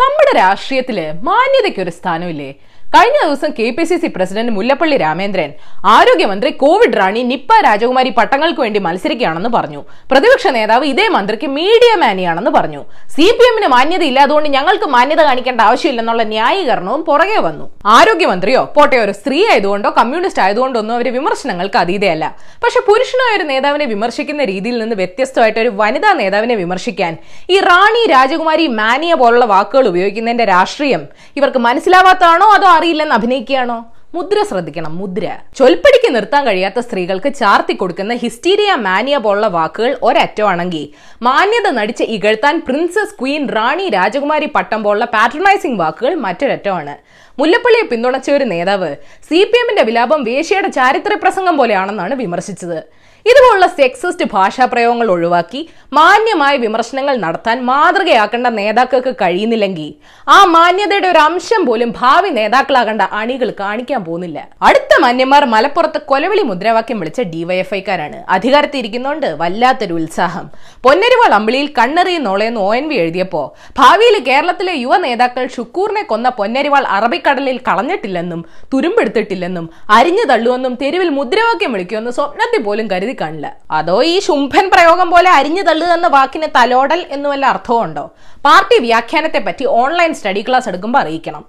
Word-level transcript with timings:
നമ്മുടെ 0.00 0.32
രാഷ്ട്രീയത്തിൽ 0.38 0.98
മാന്യതയ്ക്ക് 1.28 1.80
ഒരു 1.84 1.92
സ്ഥാനമില്ലേ? 1.98 2.50
കഴിഞ്ഞ 2.94 3.18
ദിവസം 3.24 3.50
K 3.56 3.64
P 3.76 3.84
C 3.88 3.96
C 4.02 4.08
president 4.14 4.52
Mullappally 4.56 4.96
Ramachandran 5.02 5.50
ആരോഗ്യമന്ത്രി 5.94 6.50
കോവിഡ് 6.62 6.96
റാണി 7.00 7.22
നിപ്പ 7.30 7.50
രാജകുമാരി 7.66 8.10
പട്ടങ്ങൾക്ക് 8.18 8.60
വേണ്ടി 8.64 8.80
മത്സരിക്കുകയാണെന്ന് 8.86 9.50
പറഞ്ഞു. 9.56 9.80
പ്രതിപക്ഷ 10.10 10.46
നേതാവ് 10.56 10.84
ഇതേ 10.92 11.06
മന്ത്രിക്ക് 11.16 11.48
മീഡിയ 11.56 11.90
മാനിയാണെന്ന് 12.02 12.52
പറഞ്ഞു. 12.54 12.80
സി 13.16 13.26
പി 13.38 13.44
എമ്മിന് 13.48 13.68
മാന്യത 13.74 14.04
ഇല്ലാതുകൊണ്ട് 14.10 14.48
ഞങ്ങൾക്ക് 14.56 14.88
മാന്യത 14.94 15.20
കാണിക്കേണ്ട 15.28 15.60
ആവശ്യമില്ലെന്നുള്ള 15.68 16.24
ന്യായീകരണവും 16.32 17.02
പുറകെ 17.10 17.40
വന്നു. 17.48 17.66
ആരോഗ്യമന്ത്രിയോ 17.96 18.62
പോട്ടെ 18.78 18.98
ഒരു 19.04 19.14
സ്ത്രീ 19.20 19.40
ആയതുകൊണ്ടോ 19.50 19.90
കമ്മ്യൂണിസ്റ്റ് 20.00 20.42
ആയതുകൊണ്ടോ 20.46 20.80
ഒന്നും 20.82 20.94
അവർ 20.98 21.10
വിമർശനങ്ങൾക്ക് 21.18 21.78
അതീതയല്ല. 21.82 22.24
പക്ഷെ 22.64 22.82
പുരുഷനായ 22.88 23.36
ഒരു 23.40 23.46
നേതാവിനെ 23.52 23.88
വിമർശിക്കുന്ന 23.94 24.48
രീതിയിൽ 24.52 24.78
നിന്ന് 24.84 24.98
വ്യത്യസ്തമായിട്ട് 25.02 25.60
ഒരു 25.66 25.72
വനിതാ 25.82 26.12
നേതാവിനെ 26.22 26.58
വിമർശിക്കാൻ 26.62 27.12
ഈ 27.54 27.58
റാണി 27.70 28.04
രാജകുമാരി 28.16 28.66
മാനിയ 28.80 29.12
പോലുള്ള 29.24 29.48
വാക്കുകൾ 29.54 29.86
ഉപയോഗിക്കുന്നതിന്റെ 29.92 30.48
രാഷ്ട്രീയം 30.54 31.04
ഇവർക്ക് 31.38 31.62
മനസ്സിലാവാത്തതാണോ 31.68 32.48
അതോ 32.56 32.66
അറിയില്ലെന്ന് 32.78 33.16
അഭിനയിക്കുകയാണോ? 33.20 33.78
മുദ്ര 34.16 34.38
ശ്രദ്ധിക്കണം 34.50 34.92
മുദ്ര. 34.98 35.24
ചൊൽപ്പടിക്ക് 35.58 36.10
നിർത്താൻ 36.14 36.42
കഴിയാത്ത 36.46 36.78
സ്ത്രീകൾക്ക് 36.84 37.30
ചാർത്തി 37.40 37.74
കൊടുക്കുന്ന 37.80 38.12
ഹിസ്റ്റീരിയ 38.22 38.70
മാനിയ 38.86 39.16
പോലുള്ള 39.24 39.48
വാക്കുകൾ 39.56 39.92
ഒരറ്റമാണെങ്കിൽ 40.08 40.84
മാന്യത 41.26 41.68
നടിച്ച് 41.78 42.04
ഇകഴ്ത്താൻ 42.14 42.56
പ്രിൻസസ് 42.68 43.16
ക്വീൻ 43.20 43.44
റാണി 43.56 43.86
രാജകുമാരി 43.96 44.48
പട്ടം 44.56 44.82
പോലുള്ള 44.84 45.08
പാട്രണൈസിംഗ് 45.16 45.80
വാക്കുകൾ 45.82 46.14
മറ്റൊരറ്റമാണ്. 46.26 46.94
മുല്ലപ്പള്ളിയെ 47.40 47.84
പിന്തുണച്ച 47.90 48.30
ഒരു 48.36 48.46
നേതാവ് 48.52 48.90
സി 49.28 49.40
പി 49.50 49.58
എമ്മിന്റെ 49.62 49.84
വിലാപം 49.88 50.22
വേശ്യയുടെ 50.28 50.70
ചാരിത്ര 50.78 51.14
പ്രസംഗം 51.24 51.56
പോലെയാണെന്നാണ് 51.62 52.14
വിമർശിച്ചത്. 52.24 52.78
ഇതുപോലുള്ള 53.26 53.66
സെക്സിസ്റ്റ് 53.66 54.24
ഭാഷാ 54.32 54.64
പ്രയോഗങ്ങൾ 54.64 55.10
ഒഴിവാക്കി 55.10 55.60
മാന്യമായ 55.92 56.56
വിമർശനങ്ങൾ 56.56 57.16
നടത്താൻ 57.16 57.56
മാതൃകയാക്കേണ്ട 57.64 58.46
നേതാക്കൾക്ക് 58.46 59.14
കഴിയുന്നില്ലെങ്കിൽ 59.22 59.88
ആ 60.26 60.44
മാന്യതയുടെ 60.44 61.08
ഒരു 61.08 61.18
അംശം 61.18 61.62
പോലും 61.66 61.90
ഭാവി 62.00 62.30
നേതാക്കളാകേണ്ട 62.30 63.02
അണികൾ 63.20 63.50
കാണിക്കാൻ 63.60 64.04
പോകുന്നില്ല. 64.04 64.38
അടുത്ത 64.62 65.00
മാന്യന്മാർ 65.02 65.44
മലപ്പുറത്ത് 65.44 66.00
കൊലവിളി 66.10 66.42
മുദ്രാവാക്യം 66.42 67.00
വിളിച്ച 67.00 67.20
ഡിവൈഎഫ്ഐക്കാരാണ്. 67.20 68.18
അധികാരത്തിൽ 68.28 68.78
ഇരിക്കുന്നോണ്ട് 68.78 69.26
വല്ലാത്തൊരു 69.42 69.94
ഉത്സാഹം. 69.94 70.46
പൊന്നരുവാൾ 70.84 71.32
അമ്പിളിയിൽ 71.38 71.68
കണ്ണെറിയുന്നോളെന്ന് 71.78 72.60
ഒ 72.60 72.74
എൻ 72.74 72.88
വി 72.88 72.94
എഴുതിയപ്പോ 72.94 73.42
ഭാവിയിൽ 73.78 74.16
കേരളത്തിലെ 74.28 74.72
യുവ 74.72 74.96
നേതാക്കൾ 74.96 75.46
ഷുക്കൂറിനെ 75.56 76.02
കൊന്ന 76.02 76.28
പൊന്നരുവാൾ 76.28 76.84
അറബിക്കടലിൽ 76.98 77.60
കളഞ്ഞിട്ടില്ലെന്നും 77.68 78.42
തുരുമ്പെടുത്തിട്ടില്ലെന്നും 78.74 79.68
അരിഞ്ഞു 79.90 80.26
തള്ളുവെന്നും 80.32 80.74
തെരുവിൽ 80.82 81.08
മുദ്രാവാക്യം 81.08 81.72
വിളിക്കുമെന്ന് 81.72 82.10
സ്വപ്നത്തിൽ 82.10 82.62
പോലും 82.62 82.90
കരുതി 82.90 83.07
കാണില്ല 83.20 83.48
അതോ 83.78 83.96
ഈ 84.12 84.14
ശുംഭൻ 84.26 84.66
പ്രയോഗം 84.74 85.10
പോലെ 85.14 85.30
അരിഞ്ഞു 85.30 85.62
തള്ളുക 85.62 85.92
എന്ന 85.98 86.08
വാക്കിന് 86.16 86.48
തലോടൽ 86.56 87.00
എന്ന് 87.16 87.28
വല്ല 87.28 87.46
അർത്ഥമുണ്ടോ 87.46 88.04
പാർട്ടി 88.46 88.78
വ്യാഖ്യാനത്തെ 88.86 89.40
പറ്റി 89.46 89.64
ഓൺലൈൻ 89.82 90.12
സ്റ്റഡി 90.14 90.42
ക്ലാസ് 90.48 90.68
എടുക്കുമ്പോൾ 90.68 91.00
അറിയിക്കണം? 91.02 91.44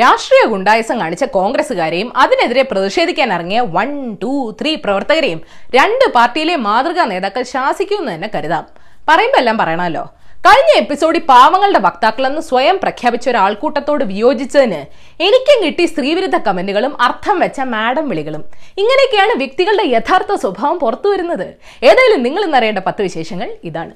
രാഷ്ട്രീയ 0.00 0.44
ഗുണ്ടായുസം 0.52 0.96
കാണിച്ച 1.00 1.24
കോൺഗ്രസുകാരെയും 1.38 2.08
അതിനെതിരെ 2.22 2.62
പ്രതിഷേധിക്കാൻ 2.70 3.28
ഇറങ്ങിയ 3.36 3.60
വൺ 3.76 3.90
ടു 4.22 4.32
ത്രീ 4.60 4.72
പ്രവർത്തകരെയും 4.84 5.40
രണ്ട് 5.76 6.04
പാർട്ടിയിലെ 6.16 6.56
മാതൃകാ 6.66 7.04
നേതാക്കൾ 7.12 7.42
ശാസിക്കുമെന്ന് 7.54 8.12
തന്നെ 8.14 8.30
കരുതാം. 8.34 8.64
പറയുമ്പോ 9.08 9.38
എല്ലാം 9.42 9.58
പറയണമല്ലോ. 9.58 10.04
കഴിഞ്ഞ 10.46 10.72
എപ്പിസോഡിൽ 10.80 11.22
പാവങ്ങളുടെ 11.30 11.80
വക്താക്കളെന്ന് 11.84 12.42
സ്വയം 12.48 12.76
പ്രഖ്യാപിച്ച 12.82 13.26
ഒരു 13.32 13.38
ആൾക്കൂട്ടത്തോട് 13.44 14.02
വിയോജിച്ചതിന് 14.10 14.80
എനിക്കും 15.26 15.58
കിട്ടി 15.64 15.84
സ്ത്രീവിരുദ്ധ 15.92 16.38
കമന്റുകളും 16.46 16.92
അർത്ഥം 17.06 17.36
വെച്ച 17.44 17.60
മാഡം 17.74 18.06
വിളികളും. 18.12 18.42
ഇങ്ങനെയൊക്കെയാണ് 18.82 19.34
വ്യക്തികളുടെ 19.42 19.86
യഥാർത്ഥ 19.96 20.34
സ്വഭാവം 20.44 20.78
പുറത്തു 20.84 21.10
വരുന്നത് 21.12 21.46
ഏതായാലും 21.90 22.22
നിങ്ങൾ 22.26 22.44
ഇന്നറിയേണ്ട 22.48 22.82
പത്ത് 22.88 23.02
വിശേഷങ്ങൾ 23.08 23.50
ഇതാണ്. 23.70 23.94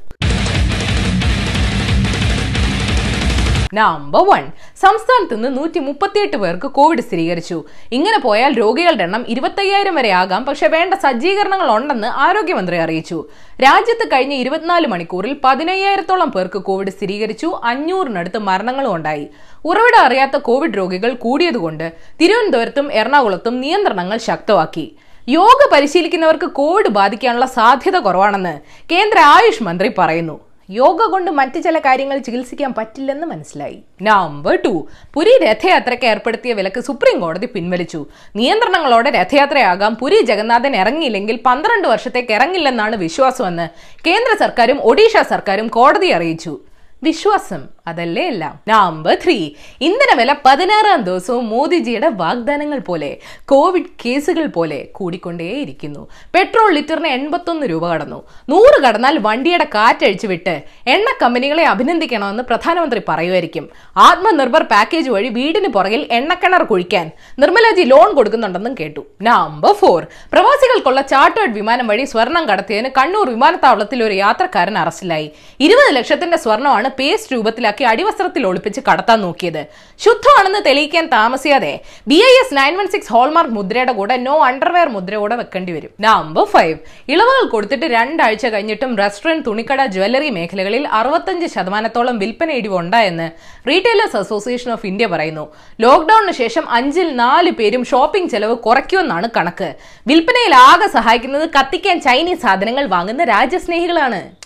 നമ്പർ 3.75 4.21
വൺ 4.29 4.45
സംസ്ഥാനത്ത് 4.81 5.35
നിന്ന് 5.35 5.59
നൂറ്റി 5.59 5.79
മുപ്പത്തിയെട്ട് 5.79 6.37
പേർക്ക് 6.37 6.67
കോവിഡ് 6.67 7.01
സ്ഥിരീകരിച്ചു. 7.01 7.65
ഇങ്ങനെ 7.93 8.19
പോയാൽ 8.19 8.53
രോഗികളുടെ 8.53 9.03
എണ്ണം 9.03 9.25
ഇരുപത്തയ്യായിരം 9.29 9.95
വരെ 9.95 10.11
ആകാം. 10.11 10.45
പക്ഷെ 10.45 10.69
വേണ്ട 10.69 10.95
സജ്ജീകരണങ്ങൾ 10.95 11.77
ഉണ്ടെന്ന് 11.77 12.09
ആരോഗ്യമന്ത്രി 12.09 12.77
അറിയിച്ചു. 12.77 13.29
രാജ്യത്ത് 13.63 14.13
കഴിഞ്ഞ 14.13 14.35
ഇരുപത്തിനാല് 14.35 14.87
മണിക്കൂറിൽ 14.87 15.37
പതിനയ്യായിരത്തോളം 15.45 16.31
പേർക്ക് 16.31 16.59
കോവിഡ് 16.59 16.91
സ്ഥിരീകരിച്ചു. 16.91 17.61
അഞ്ഞൂറിനടുത്ത് 17.65 18.39
മരണങ്ങളും 18.39 18.95
ഉണ്ടായി. 18.95 19.29
ഉറവിടം 19.65 20.01
അറിയാത്ത 20.01 20.37
കോവിഡ് 20.37 20.77
രോഗികൾ 20.77 21.15
കൂടിയതുകൊണ്ട് 21.15 21.93
തിരുവനന്തപുരത്തും 22.21 22.93
എറണാകുളത്തും 22.93 23.61
നിയന്ത്രണങ്ങൾ 23.61 24.19
ശക്തമാക്കി. 24.19 24.97
യോഗ 25.29 25.69
പരിശീലിക്കുന്നവർക്ക് 25.73 26.45
കോവിഡ് 26.45 26.89
ബാധിക്കാനുള്ള 26.89 27.47
സാധ്യത 27.47 27.99
കുറവാണെന്ന് 27.99 28.61
കേന്ദ്ര 28.93 29.19
ആയുഷ് 29.19 29.63
മന്ത്രി 29.63 29.91
പറയുന്നു. 29.99 30.48
യോഗ 30.71 31.03
കൊണ്ട് 31.03 31.31
മറ്റു 31.31 31.59
ചില 31.61 31.79
കാര്യങ്ങൾ 31.79 32.19
ചികിത്സിക്കാൻ 32.19 32.75
പറ്റില്ലെന്ന് 32.79 33.27
മനസ്സിലായി. 33.27 33.83
നമ്പർ 34.03 34.59
ടു 34.65 34.89
പുരി 35.15 35.39
രഥയാത്രയ്ക്ക് 35.43 36.05
ഏർപ്പെടുത്തിയ 36.05 36.53
വിലക്ക് 36.53 36.81
സുപ്രീം 36.81 37.21
കോടതി 37.21 37.47
പിൻവലിച്ചു. 37.47 38.07
നിയന്ത്രണങ്ങളോടെ 38.37 39.11
രഥയാത്രയാകാം. 39.11 39.95
പുരി 39.95 40.21
ജഗന്നാഥൻ 40.21 40.77
ഇറങ്ങിയില്ലെങ്കിൽ 40.77 41.41
പന്ത്രണ്ട് 41.47 41.89
വർഷത്തേക്ക് 41.89 42.33
ഇറങ്ങില്ലെന്നാണ് 42.33 42.97
വിശ്വാസമെന്ന് 42.97 43.69
കേന്ദ്ര 44.07 44.39
സർക്കാരും 44.39 44.81
ഒഡീഷ 44.83 45.17
സർക്കാരും 45.17 45.69
കോടതി 45.69 46.07
അറിയിച്ചു. 46.07 46.59
വിശ്വാസം. 47.03 47.78
അതല്ലേ 47.89 48.25
അല്ല 48.33 48.45
നമ്പർ 48.69 49.15
ത്രീ 49.25 49.37
ഇന്ധന 49.81 50.11
വില 50.21 50.31
പതിനാറാം 50.47 51.01
ദിവസവും 51.09 51.45
മോദിജിയുടെ 51.49 52.09
വാഗ്ദാനങ്ങൾ 52.23 52.81
പോലെ 52.89 53.11
കോവിഡ് 53.45 53.91
കേസുകൾ 54.05 54.47
പോലെ 54.57 54.79
കൂടിക്കൊണ്ടേയിരിക്കുന്നു. 54.99 56.03
പെട്രോൾ 56.35 56.69
ലിറ്ററിന് 56.77 57.11
എൺപത്തൊന്ന് 57.17 57.67
രൂപ 57.71 57.85
കടന്നു. 57.93 58.19
നൂറ് 58.49 58.79
കടന്നാൽ 58.83 59.19
വണ്ടിയുടെ 59.19 59.67
കാറ്റഴിച്ചു 59.75 60.27
വിട്ട് 60.27 60.55
എണ്ണ 60.87 61.09
കമ്പനികളെ 61.23 61.65
അഭിനന്ദിക്കണമെന്ന് 61.65 62.43
പ്രധാനമന്ത്രി 62.43 63.03
പറയുമായിരിക്കും. 63.09 63.65
ആത്മനിർഭർ 63.97 64.63
പാക്കേജ് 64.63 65.11
വഴി 65.17 65.29
വീടിന് 65.39 65.69
പുറകിൽ 65.69 66.03
എണ്ണക്കിണർ 66.19 66.63
കുഴിക്കാൻ 66.63 67.07
നിർമ്മലാജി 67.39 67.85
ലോൺ 67.93 68.09
കൊടുക്കുന്നുണ്ടെന്നും 68.15 68.75
കേട്ടു. 68.81 69.05
നമ്പർ 69.23 69.73
ഫോർ 69.73 70.01
പ്രവാസികൾക്കുള്ള 70.33 71.01
ചാർട്ടേഡ് 71.15 71.55
വിമാനം 71.59 71.87
വഴി 71.87 72.05
സ്വർണം 72.05 72.45
കടത്തിയതിന് 72.49 72.91
കണ്ണൂർ 72.99 73.27
വിമാനത്താവളത്തിൽ 73.35 73.99
ഒരു 74.03 74.15
യാത്രക്കാരൻ 74.15 74.79
അറസ്റ്റിലായി. 74.79 75.29
ഇരുപത് 75.61 75.91
ലക്ഷത്തിന്റെ 75.97 76.37
സ്വർണമാണ് 76.37 76.89
പേസ്റ്റ് 76.99 77.33
രൂപത്തിലാക്കി 77.35 77.78
അടിവസ്ത്രത്തിൽ 77.85 78.47
ഒളിപ്പിച്ച് 78.47 78.81
കടത്താൻ 78.91 79.21
നോക്കിയത്. 79.21 79.67
ശുദ്ധമാണെന്ന് 79.99 80.59
തെളിയിക്കാൻ 80.67 81.07
താമസിയാതെ 81.07 81.81
B 82.09 82.15
I 82.15 82.35
S 82.43 82.57
nine 82.57 82.77
one 82.77 82.89
six 82.89 83.13
hallmark 83.13 83.55
മുദ്രയുടെ 83.55 83.93
കൂടെ 83.93 84.17
നോ 84.17 84.45
അണ്ടർവെയർ 84.45 84.89
മുദ്ര 84.89 85.17
കൂടെ 85.17 85.37
വെക്കേണ്ടി 85.37 85.73
വരും. 85.73 85.91
നമ്പർ 86.01 86.45
ഫൈവ് 86.45 86.79
ഇളവുകൾ 87.09 87.49
കൊടുത്തിട്ട് 87.49 87.87
രണ്ടാഴ്ച 87.87 88.47
കഴിഞ്ഞിട്ടും 88.47 88.97
റെസ്റ്റോറന്റ് 88.99 89.47
തുണിക്കട 89.47 89.87
ജ്വല്ലറി 89.87 90.31
മേഖലകളിൽ 90.31 90.89
അറുപത്തഞ്ച് 90.89 91.47
ശതമാനത്തോളം 91.47 92.19
വിൽപ്പന 92.19 92.51
ഇടിവ് 92.51 92.79
ഉണ്ടായെന്ന് 92.79 93.31
റീറ്റെയിലേഴ്സ് 93.69 94.17
അസോസിയേഷൻ 94.17 94.73
ഓഫ് 94.73 94.87
ഇന്ത്യ 94.87 95.07
പറയുന്നു. 95.07 95.53
ലോക്ഡൌണിന് 95.81 96.33
ശേഷം 96.33 96.71
അഞ്ചിൽ 96.71 97.17
നാല് 97.17 97.51
പേരും 97.51 97.85
ഷോപ്പിംഗ് 97.85 98.31
ചെലവ് 98.31 98.57
കുറയ്ക്കുമെന്നാണ് 98.57 99.29
കണക്ക്. 99.37 99.75
വിൽപ്പനയിൽ 100.07 100.55
ആകെ 100.55 100.87
സഹായിക്കുന്നത് 100.87 101.49
കത്തിക്കാൻ 101.59 102.01
ചൈനീസ് 102.01 102.41
സാധനങ്ങൾ 102.41 102.87
വാങ്ങുന്ന 102.87 103.25
രാജ്യസ്നേഹികളാണ്. 103.25 104.38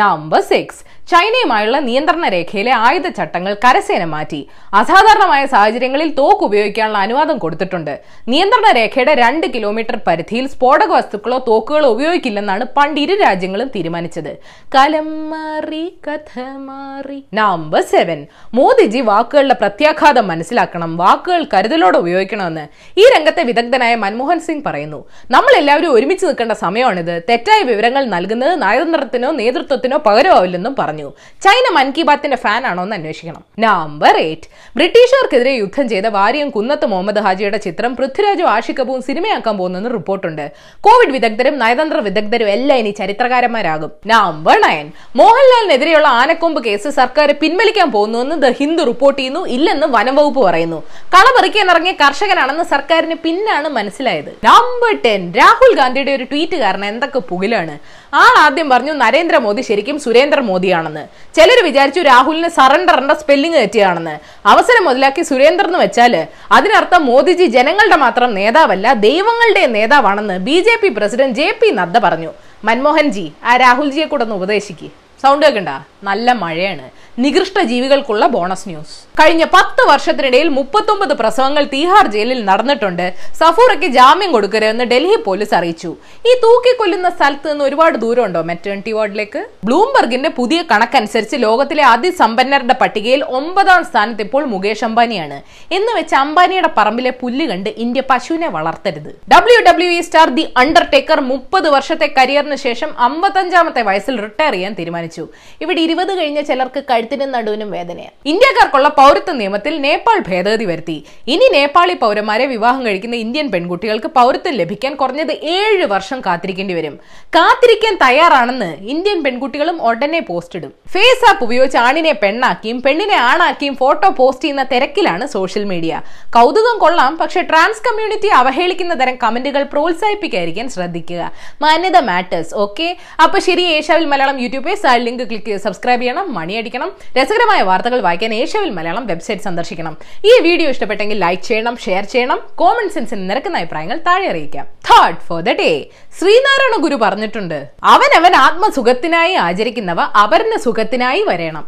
നമ്പർ 0.00 0.40
സിക്സ്. 0.40 0.80
ചൈനയുമായുള്ള 1.10 1.78
നിയന്ത്രണ 1.78 2.28
രേഖയിലെ 2.34 2.72
ആയുധ 2.84 3.08
ചട്ടങ്ങൾ 3.08 3.54
കരസേന 3.64 4.04
മാറ്റി. 4.04 4.38
അസാധാരണമായ 4.74 5.46
സാഹചര്യങ്ങളിൽ 5.46 6.14
തോക്ക് 6.14 6.44
ഉപയോഗിക്കാനുള്ള 6.44 6.98
അനുവാദം 6.98 7.38
കൊടുത്തിട്ടുണ്ട്. 7.38 8.00
നിയന്ത്രണ 8.28 8.68
രേഖയുടെ 8.76 9.14
രണ്ട് 9.14 9.46
കിലോമീറ്റർ 9.54 9.96
പരിധിയിൽ 10.06 10.46
സ്ഫോടക 10.46 10.90
വസ്തുക്കളോ 10.92 11.44
തോക്കുകളോ 11.48 11.88
ഉപയോഗിക്കില്ലെന്നാണ് 11.88 12.64
പണ്ട് 12.76 13.00
ഇരു 13.00 13.14
രാജ്യങ്ങളും 13.14 13.68
തീരുമാനിച്ചത്. 13.74 14.32
കലം 14.74 15.30
മാറി 15.30 15.84
കഥ 16.06 16.40
മാറി 16.68 17.24
നമ്പർ 17.34 17.82
സെവൻ. 17.92 18.26
മോദിജി 18.54 19.00
വാക്കുകളുടെ 19.00 19.54
പ്രത്യാഘാതം 19.54 20.28
മനസ്സിലാക്കണം. 20.28 20.96
വാക്കുകൾ 20.96 21.44
കരുതലോടെ 21.54 21.98
ഉപയോഗിക്കണമെന്ന് 21.98 22.66
ഈ 23.00 23.06
രംഗത്തെ 23.16 23.42
വിദഗ്ധനായ 23.42 23.94
മൻമോഹൻ 23.94 24.40
സിംഗ് 24.40 24.64
പറയുന്നു. 24.64 25.02
നമ്മൾ 25.30 25.52
എല്ലാവരും 25.60 25.92
ഒരുമിച്ച് 25.92 26.26
നിൽക്കേണ്ട 26.26 26.52
സമയമാണിത്. 26.64 27.14
തെറ്റായ 27.30 27.62
വിവരങ്ങൾ 27.62 28.04
നൽകുന്നത് 28.16 28.62
നയതന്ത്രത്തിനോ 28.62 29.30
നേതൃത്വത്തിനോ 29.30 29.82
പകരമാവില്ലെന്നും 29.90 30.76
പറഞ്ഞു. 30.78 31.12
ചൈന 31.42 31.74
മൻ 31.74 31.90
കി 31.90 32.02
ബാത്തിന്റെ 32.02 32.36
ഫാൻ 32.36 32.66
ആണോ 32.66 32.82
എന്ന് 32.82 32.96
അന്വേഷിക്കണം. 32.96 33.44
നമ്പർ 33.58 34.16
എയ്റ്റ് 34.16 34.48
ബ്രിട്ടീഷുകാർക്കെതിരെ 34.76 35.50
യുദ്ധം 35.50 35.88
ചെയ്ത 35.88 36.06
വാര്യം 36.06 36.50
കുന്നത്ത് 36.50 36.86
മുഹമ്മദ് 36.86 37.18
ഹാജിയുടെ 37.18 37.56
ചിത്രം 37.56 37.96
പൃഥ്വിരാജും 37.96 38.74
കപൂറും 38.74 39.02
സിനിമയാക്കാൻ 39.02 39.58
പോകുന്നെന്ന് 39.58 39.90
റിപ്പോർട്ടുണ്ട്. 39.90 40.52
കോവിഡ് 40.80 41.12
വിദഗ്ധരും 41.12 41.58
നയതന്ത്ര 41.58 41.96
വിദഗ്ധരും 41.96 42.48
എല്ലാം 42.48 42.78
ഇനി 42.78 42.90
ചരിത്രകാരന്മാരാകും. 42.90 43.90
നമ്പർ 44.06 44.60
നയൻ 44.60 44.92
മോഹൻലാലിനെതിരെയുള്ള 45.16 46.08
ആനക്കൊമ്പ് 46.08 46.64
കേസ് 46.64 46.88
സർക്കാർ 46.88 47.34
പിൻവലിക്കാൻ 47.42 47.92
പോകുന്നുവെന്ന് 47.92 48.42
ദ 48.42 48.50
ഹിന്ദു 48.50 48.84
റിപ്പോർട്ട് 48.84 49.18
ചെയ്യുന്നു. 49.18 49.46
ഇല്ലെന്ന് 49.46 49.86
വനംവകുപ്പ് 49.90 50.40
പറയുന്നു. 50.40 50.82
കളപറിക്കാൻ 51.14 51.70
ഇറങ്ങിയ 51.70 51.92
കർഷകനാണെന്ന് 51.92 52.64
സർക്കാരിന് 52.64 53.14
പിന്നാണ് 53.14 53.68
മനസ്സിലായത്. 53.68 54.32
നമ്പർ 54.44 55.02
ടെൻ 55.04 55.32
രാഹുൽ 55.32 55.76
ഗാന്ധിയുടെ 55.76 56.12
ഒരു 56.12 56.24
ട്വീറ്റ് 56.24 56.56
കാരണം 56.56 56.84
എന്തൊക്കെ 56.84 57.18
പുകിലാണ്? 57.18 57.78
ആൾ 58.22 58.34
ആദ്യം 58.44 58.68
പറഞ്ഞു 58.72 58.92
നരേന്ദ്രമോദി 59.02 59.62
ശരിക്കും 59.68 59.96
സുരേന്ദ്ര 60.04 60.40
മോദിയാണെന്ന് 60.48 61.04
ചിലർ 61.36 61.58
വിചാരിച്ചു 61.68 62.00
രാഹുലിന് 62.08 62.50
സറണ്ടറിന്റെ 62.58 63.14
സ്പെല്ലിംഗ് 63.20 63.58
തെറ്റിയാണെന്ന്. 63.60 64.14
അവസരം 64.52 64.84
മുതലാക്കി 64.88 65.22
സുരേന്ദ്രൻ 65.30 65.70
എന്ന് 65.70 65.80
വെച്ചാൽ 65.84 66.14
അതിനർത്ഥം 66.58 67.02
മോദിജി 67.10 67.46
ജനങ്ങളുടെ 67.56 67.98
മാത്രം 68.04 68.30
നേതാവല്ല 68.40 68.86
ദൈവങ്ങളുടെ 69.06 69.64
നേതാവാണെന്ന് 69.76 70.36
B 70.48 70.58
J 70.66 70.76
P 70.82 70.90
president 70.98 71.38
J 71.40 71.48
P 71.62 71.70
Nadda 71.80 71.96
പറഞ്ഞു. 72.06 72.30
മൻമോഹൻ 72.68 73.08
ജി 73.16 73.26
ആ 73.48 73.54
രാഹുൽജിയെ 73.64 74.06
കൂടെ 74.12 74.24
ഒന്ന് 74.26 74.36
ഉപദേശിക്ക്. 74.40 74.90
സൗണ്ട് 75.22 75.44
കേൾക്കണ്ട? 75.46 75.72
നല്ല 76.08 76.28
മഴയാണ്. 76.42 76.86
നികൃഷ്ട 77.22 77.58
ജീവികൾക്കുള്ള 77.70 78.24
ബോണസ് 78.34 78.66
ന്യൂസ്. 78.68 78.94
കഴിഞ്ഞ 79.18 79.44
പത്ത് 79.56 79.82
വർഷത്തിനിടയിൽ 79.90 80.48
മുപ്പത്തൊമ്പത് 80.56 81.12
പ്രസവങ്ങൾ 81.20 81.64
തീഹാർ 81.74 82.04
ജയിലിൽ 82.14 82.40
നടന്നിട്ടുണ്ട്. 82.48 83.04
സഫൂറയ്ക്ക് 83.40 83.88
ജാമ്യം 83.96 84.30
കൊടുക്കരുതെന്ന് 84.36 84.84
ഡൽഹി 84.92 85.18
പോലീസ് 85.26 85.54
അറിയിച്ചു. 85.58 85.90
ഈ 86.28 86.32
തൂക്കിക്കൊല്ലുന്ന 86.44 87.08
സ്ഥലത്ത് 87.16 87.48
നിന്ന് 87.50 87.64
ഒരുപാട് 87.68 87.96
ദൂരമുണ്ടോ 88.04 88.40
മെറ്റേണിറ്റി 88.50 88.94
വാർഡിലേക്ക്? 88.96 89.42
ബ്ലൂംബർഗിന്റെ 89.68 90.30
പുതിയ 90.38 90.60
കണക്കനുസരിച്ച് 90.72 91.38
ലോകത്തിലെ 91.46 91.84
അതിസമ്പന്നരുടെ 91.92 92.76
പട്ടികയിൽ 92.82 93.22
ഒമ്പതാം 93.40 93.84
സ്ഥാനത്ത് 93.90 94.24
ഇപ്പോൾ 94.26 94.44
മുകേഷ് 94.54 94.84
അംബാനിയാണ്. 94.88 95.38
എന്ന് 95.78 95.94
വെച്ച് 95.98 96.16
അംബാനിയുടെ 96.24 96.72
പറമ്പിലെ 96.80 97.14
പുല്ല് 97.22 97.46
കണ്ട് 97.52 97.70
ഇന്ത്യ 97.86 98.04
പശുവിനെ 98.10 98.50
വളർത്തരുത്. 98.56 99.10
W 99.34 99.60
W 99.68 99.92
E 99.98 100.02
star 100.08 100.28
the 100.40 100.46
Undertaker 100.64 101.20
മുപ്പത് 101.30 101.70
വർഷത്തെ 101.76 102.10
കരിയറിന് 102.18 102.60
ശേഷം 102.66 102.90
അമ്പത്തഞ്ചാമത്തെ 103.08 103.82
വയസ്സിൽ 103.90 104.14
റിട്ടയർ 104.26 104.52
ചെയ്യാൻ 104.58 104.74
തീരുമാനിച്ചു. 104.82 105.26
ഇവിടെ 105.60 105.80
ഇരുപത് 105.94 106.12
കഴിഞ്ഞ 106.18 106.40
ചിലർക്ക് 106.48 106.80
കഴുത്തിനും 106.88 107.28
നടുവിനും 107.34 107.68
വേദനയാണ് 107.74 108.14
ഇന്ത്യക്കാർക്കുള്ള 108.30 108.88
പൗരത്വ 108.96 109.32
നിയമത്തിൽ 109.40 109.74
നേപ്പാൾ 109.84 110.18
ഭേദഗതി 110.28 110.64
വരുത്തി. 110.70 110.96
ഇനി 111.32 111.46
നേപ്പാളി 111.54 111.94
പൗരന്മാരെ 112.00 112.46
വിവാഹം 112.52 112.80
കഴിക്കുന്ന 112.86 113.16
ഇന്ത്യൻ 113.24 113.46
പെൺകുട്ടികൾക്ക് 113.52 114.08
പൗരത്വം 114.16 114.54
ലഭിക്കാൻ 114.60 114.92
കുറഞ്ഞത് 115.00 115.32
ഏഴ് 115.56 115.84
വർഷം 115.92 116.18
കാത്തിരിക്കേണ്ടി 116.26 116.74
വരും. 116.78 116.94
കാത്തിരിക്കാൻ 117.36 117.94
തയ്യാറാണെന്ന് 118.04 118.70
ഇന്ത്യൻ 118.94 119.20
പെൺകുട്ടികളും 119.26 119.76
ഉടനെ 119.90 120.20
പോസ്റ്റ് 120.30 120.58
ഇടും. 120.60 120.72
ഫേസ് 120.94 121.24
ആപ്പ് 121.30 121.44
ഉപയോഗിച്ച് 121.46 121.78
ആണിനെ 121.84 122.14
പെണ്ണാക്കിയും 122.24 122.80
പെണ്ണിനെ 122.86 123.18
ആണാക്കിയും 123.30 123.76
ഫോട്ടോ 123.82 124.10
പോസ്റ്റ് 124.20 124.44
ചെയ്യുന്ന 124.46 124.64
തിരക്കിലാണ് 124.72 125.26
സോഷ്യൽ 125.36 125.66
മീഡിയ. 125.72 126.02
കൗതുകം 126.38 126.76
കൊള്ളാം 126.84 127.14
പക്ഷെ 127.22 127.42
ട്രാൻസ് 127.52 127.84
കമ്മ്യൂണിറ്റി 127.86 128.32
അവഹേളിക്കുന്ന 128.40 128.96
തരം 129.02 129.18
കമന്റുകൾ 129.24 129.64
പ്രോത്സാഹിപ്പിക്കാതിരിക്കാൻ 129.76 130.68
ശ്രദ്ധിക്കുക. 130.76 131.22
മാന്യത 131.66 132.00
മാറ്റേഴ്സ് 132.10 132.52
ഓക്കെ? 132.66 132.90
അപ്പൊ 133.26 133.38
ശരി 133.48 133.66
ഏഷ്യാവിൽ 133.78 134.08
മലയാളം 134.14 134.42
യൂട്യൂബ് 134.46 134.76
ലിങ്ക് 135.06 135.24
ക്ലിക്ക് 135.30 135.48
ചെയ്ത് 135.48 135.62
സബ്സ്ക്രൈബ് 135.64 135.82
ചെയ്യണം 135.84 136.26
മണിയടിക്കണം 136.38 136.90
രസകരമായ 137.18 137.60
വാർത്തകൾ 137.68 138.00
വായിക്കാൻ 138.06 138.34
ഏഷ്യവിൽ 138.40 138.70
മലയാളം 138.78 139.06
വെബ്സൈറ്റ് 139.10 139.46
സന്ദർശിക്കണം. 139.48 139.94
ഈ 140.30 140.34
വീഡിയോ 140.48 140.68
ഇഷ്ടപ്പെട്ടെങ്കിൽ 140.74 141.18
ലൈക്ക് 141.24 141.44
ചെയ്യണം 141.50 141.76
ഷെയർ 141.86 142.04
ചെയ്യണം 142.14 142.40
കോമൺ 142.62 142.88
സെൻസിന് 142.96 143.30
നിരക്കുന്ന 143.30 143.62
അഭിപ്രായങ്ങൾ 143.62 143.98
താഴെ 144.08 144.26
അറിയിക്കാം. 144.32 144.66
Third 144.90 145.22
for 145.28 145.40
the 145.48 145.56
day 145.62 145.70
Sree Narayana 146.18 146.76
Guru 146.86 146.98
പറഞ്ഞിട്ടുണ്ട് 147.04 147.58
അവനവൻ 147.94 148.34
ആത്മസുഖത്തിനായി 148.46 149.34
ആചരിക്കുന്നവ 149.46 150.00
അവരുടെ 150.24 150.60
സുഖത്തിനായി 150.66 151.22
വരേണം. 151.30 151.64